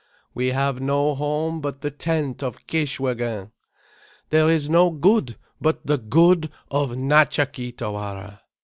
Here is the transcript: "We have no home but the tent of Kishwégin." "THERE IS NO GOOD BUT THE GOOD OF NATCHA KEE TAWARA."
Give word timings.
"We 0.33 0.47
have 0.47 0.81
no 0.81 1.13
home 1.13 1.61
but 1.61 1.81
the 1.81 1.91
tent 1.91 2.41
of 2.41 2.65
Kishwégin." 2.65 3.51
"THERE 4.31 4.49
IS 4.49 4.67
NO 4.67 4.89
GOOD 4.89 5.37
BUT 5.61 5.85
THE 5.85 5.99
GOOD 5.99 6.49
OF 6.71 6.97
NATCHA 6.97 7.45
KEE 7.51 7.71
TAWARA." 7.73 8.39